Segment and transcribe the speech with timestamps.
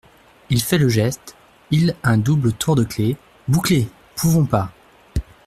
[0.49, 1.35] Il fait le geste
[1.69, 3.17] il un double tour de clef.
[3.47, 3.87] bouclés!…
[4.15, 4.71] pouvons pas!…